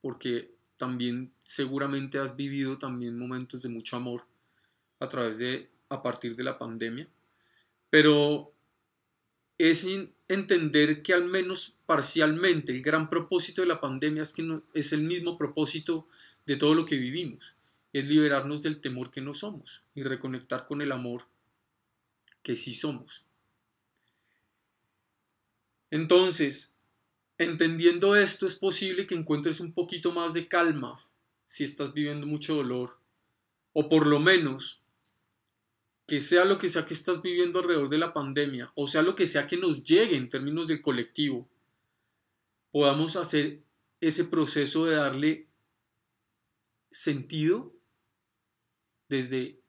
porque 0.02 0.56
también 0.78 1.34
seguramente 1.42 2.18
has 2.18 2.36
vivido 2.36 2.78
también 2.78 3.18
momentos 3.18 3.62
de 3.62 3.70
mucho 3.70 3.98
amor 3.98 4.26
a 5.00 5.08
través 5.08 5.38
de 5.38 5.70
a 5.90 6.02
partir 6.02 6.36
de 6.36 6.44
la 6.44 6.58
pandemia. 6.58 7.08
Pero 7.90 8.53
es 9.58 9.88
entender 10.28 11.02
que 11.04 11.14
al 11.14 11.26
menos 11.26 11.78
parcialmente 11.86 12.72
el 12.72 12.82
gran 12.82 13.10
propósito 13.10 13.62
de 13.62 13.68
la 13.68 13.80
pandemia 13.80 14.24
es 14.24 14.34
que 14.34 14.44
no, 14.44 14.64
es 14.74 14.94
el 14.94 15.02
mismo 15.02 15.38
propósito 15.38 16.08
de 16.46 16.58
todo 16.58 16.76
lo 16.76 16.86
que 16.86 16.98
vivimos, 16.98 17.56
es 17.94 18.10
liberarnos 18.10 18.62
del 18.62 18.82
temor 18.82 19.12
que 19.12 19.22
no 19.22 19.34
somos 19.34 19.84
y 19.96 20.04
reconectar 20.04 20.68
con 20.68 20.82
el 20.82 20.92
amor 20.92 21.26
que 22.42 22.56
sí 22.56 22.74
somos. 22.74 23.24
Entonces, 25.92 26.76
entendiendo 27.38 28.16
esto, 28.16 28.48
es 28.48 28.56
posible 28.56 29.06
que 29.06 29.16
encuentres 29.16 29.60
un 29.60 29.74
poquito 29.74 30.12
más 30.12 30.34
de 30.34 30.48
calma 30.48 31.06
si 31.46 31.64
estás 31.64 31.94
viviendo 31.94 32.26
mucho 32.26 32.56
dolor, 32.56 32.98
o 33.74 33.90
por 33.90 34.08
lo 34.08 34.20
menos 34.20 34.83
que 36.06 36.20
sea 36.20 36.46
lo 36.46 36.60
que 36.60 36.70
sea 36.70 36.86
que 36.86 36.94
estás 36.94 37.22
viviendo 37.22 37.60
alrededor 37.60 37.90
de 37.90 37.98
la 37.98 38.14
pandemia, 38.14 38.72
o 38.76 38.88
sea 38.88 39.02
lo 39.02 39.16
que 39.16 39.26
sea 39.26 39.48
que 39.48 39.58
nos 39.58 39.84
llegue 39.84 40.16
en 40.16 40.30
términos 40.30 40.68
del 40.68 40.82
colectivo, 40.82 41.50
podamos 42.72 43.16
hacer 43.16 43.64
ese 44.02 44.26
proceso 44.26 44.86
de 44.86 44.96
darle 44.96 45.48
sentido 46.92 47.74
desde 49.08 49.62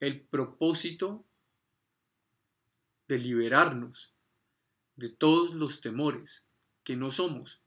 el 0.00 0.20
propósito 0.20 1.24
de 3.08 3.18
liberarnos 3.18 4.14
de 4.96 5.08
todos 5.08 5.54
los 5.54 5.80
temores 5.80 6.46
que 6.84 6.96
no 6.96 7.10
somos 7.10 7.60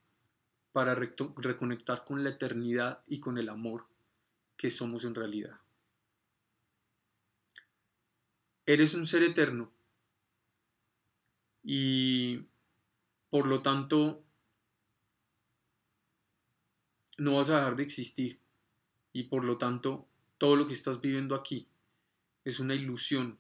para 0.72 0.96
reconectar 0.96 2.04
con 2.04 2.24
la 2.24 2.30
eternidad 2.30 3.04
y 3.08 3.20
con 3.20 3.38
el 3.38 3.50
amor 3.50 3.88
que 4.58 4.70
somos 4.70 5.06
en 5.06 5.16
realidad. 5.16 5.65
Eres 8.66 8.96
un 8.96 9.06
ser 9.06 9.24
eterno 9.24 9.72
y 11.64 12.46
por 13.30 13.48
lo 13.48 13.62
tanto 13.62 14.24
no 17.18 17.36
vas 17.36 17.50
a 17.50 17.58
dejar 17.58 17.76
de 17.76 17.84
existir 17.84 18.40
y 19.14 19.24
por 19.24 19.44
lo 19.44 19.58
tanto 19.58 20.08
todo 20.38 20.56
lo 20.56 20.68
que 20.68 20.74
estás 20.74 21.00
viviendo 21.00 21.36
aquí 21.36 21.68
es 22.44 22.60
una 22.60 22.76
ilusión 22.76 23.38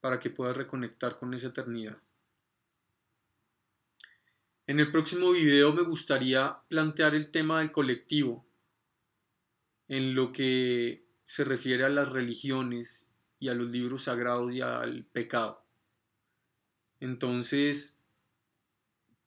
para 0.00 0.18
que 0.18 0.30
puedas 0.30 0.56
reconectar 0.56 1.18
con 1.18 1.32
esa 1.34 1.48
eternidad. 1.48 1.98
En 4.66 4.80
el 4.80 4.90
próximo 4.90 5.32
video 5.32 5.72
me 5.72 5.82
gustaría 5.82 6.58
plantear 6.68 7.14
el 7.14 7.30
tema 7.30 7.60
del 7.60 7.70
colectivo 7.70 8.46
en 9.88 10.14
lo 10.14 10.32
que 10.32 11.04
se 11.24 11.44
refiere 11.44 11.84
a 11.84 11.88
las 11.88 12.10
religiones 12.10 13.11
y 13.42 13.48
a 13.48 13.54
los 13.54 13.72
libros 13.72 14.02
sagrados 14.02 14.54
y 14.54 14.60
al 14.60 15.04
pecado. 15.06 15.60
Entonces, 17.00 18.00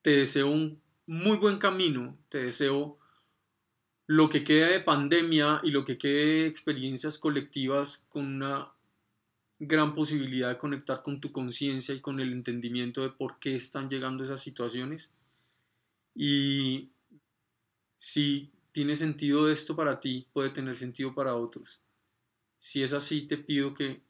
te 0.02 0.12
deseo 0.12 0.50
un 0.50 0.82
muy 1.06 1.36
buen 1.36 1.58
camino, 1.58 2.18
te 2.30 2.44
deseo 2.44 2.98
lo 4.08 4.30
que 4.30 4.46
queda 4.46 4.70
de 4.70 4.80
pandemia 4.80 5.60
y 5.64 5.72
lo 5.72 5.84
que 5.84 5.98
quede 5.98 6.26
de 6.44 6.48
experiencias 6.48 7.18
colectivas 7.18 8.08
con 8.08 8.36
una 8.36 8.72
gran 9.60 9.94
posibilidad 9.94 10.48
de 10.48 10.58
conectar 10.60 11.04
con 11.04 11.20
tu 11.20 11.34
conciencia 11.34 11.94
y 11.94 12.00
con 12.00 12.22
el 12.22 12.32
entendimiento 12.32 13.02
de 13.02 13.10
por 13.10 13.38
qué 13.40 13.58
están 13.58 13.90
llegando 13.90 14.24
esas 14.24 14.40
situaciones. 14.40 15.14
Y 16.16 16.92
si 17.98 18.54
tiene 18.72 18.96
sentido 18.96 19.52
esto 19.52 19.76
para 19.76 20.00
ti, 20.00 20.26
puede 20.32 20.52
tener 20.52 20.78
sentido 20.78 21.14
para 21.14 21.36
otros. 21.36 21.82
Si 22.60 22.82
es 22.82 22.94
así, 22.94 23.28
te 23.28 23.38
pido 23.38 23.74
que 23.74 24.05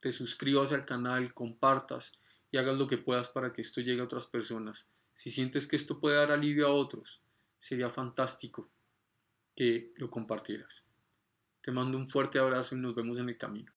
te 0.00 0.12
suscribas 0.12 0.72
al 0.72 0.84
canal, 0.84 1.34
compartas 1.34 2.18
y 2.50 2.58
hagas 2.58 2.78
lo 2.78 2.88
que 2.88 2.98
puedas 2.98 3.28
para 3.28 3.52
que 3.52 3.60
esto 3.60 3.80
llegue 3.80 4.00
a 4.00 4.04
otras 4.04 4.26
personas. 4.26 4.90
Si 5.14 5.30
sientes 5.30 5.66
que 5.66 5.76
esto 5.76 6.00
puede 6.00 6.16
dar 6.16 6.32
alivio 6.32 6.66
a 6.66 6.72
otros, 6.72 7.22
sería 7.58 7.90
fantástico 7.90 8.70
que 9.54 9.92
lo 9.96 10.10
compartieras. 10.10 10.86
Te 11.60 11.70
mando 11.70 11.98
un 11.98 12.08
fuerte 12.08 12.38
abrazo 12.38 12.74
y 12.74 12.78
nos 12.78 12.94
vemos 12.94 13.18
en 13.18 13.28
el 13.28 13.36
camino. 13.36 13.72